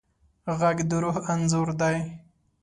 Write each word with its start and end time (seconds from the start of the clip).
غږ 0.59 0.77
د 0.89 0.91
روح 1.03 1.15
انځور 1.31 1.69
دی 1.81 1.97